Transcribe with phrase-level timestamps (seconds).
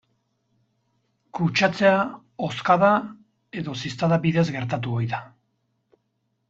[1.39, 1.99] Kutsatzea
[2.47, 2.91] hozkada
[3.63, 5.23] edo ziztada bidez gertatu ohi da.